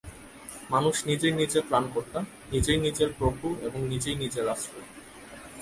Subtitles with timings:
[0.69, 2.19] মানুষ নিজেই নিজের ত্রাণকর্তা,
[2.51, 4.87] নিজেই নিজের প্রভু এবং নিজেই নিজের আশ্রয়।